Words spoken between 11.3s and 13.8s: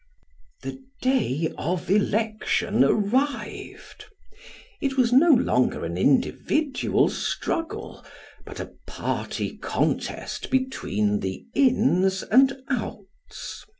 ins and outs.